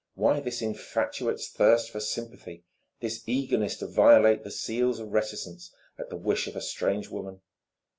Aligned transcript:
Why 0.15 0.39
this 0.39 0.63
infatuate 0.63 1.39
thirst 1.39 1.91
for 1.91 1.99
sympathy, 1.99 2.65
this 3.01 3.21
eagerness 3.27 3.77
to 3.77 3.85
violate 3.85 4.43
the 4.43 4.49
seals 4.49 4.99
of 4.99 5.11
reticence 5.11 5.71
at 5.99 6.09
the 6.09 6.17
wish 6.17 6.47
of 6.47 6.55
a 6.55 6.61
strange 6.61 7.09
woman? 7.09 7.41